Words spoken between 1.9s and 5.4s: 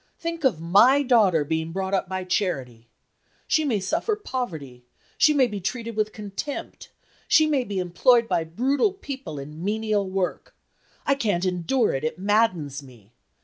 up by charity! She may suffer poverty, she